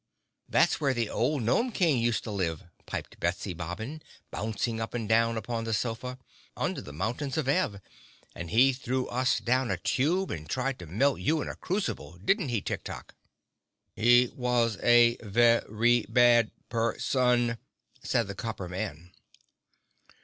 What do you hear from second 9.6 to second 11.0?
a tube and tried to